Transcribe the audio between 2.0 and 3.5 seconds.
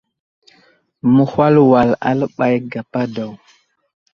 aləɓay gapa daw.